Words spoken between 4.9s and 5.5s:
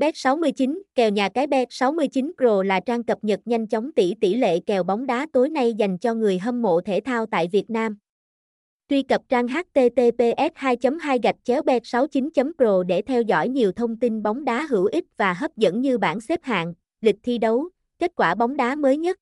đá tối